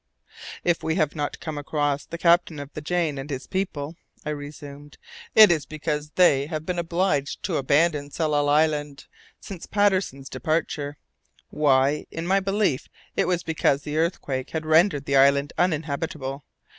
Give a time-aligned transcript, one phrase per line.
[0.63, 4.31] "If we have not come across the captain of the Jane and his people," I
[4.31, 4.97] resumed,
[5.35, 9.05] "it is because they have been obliged to abandon Tsalal Island
[9.39, 10.97] since Patterson's departure.
[11.51, 12.07] Why?
[12.09, 16.45] In my belief, it was because the earthquake had rendered the island uninhabitable.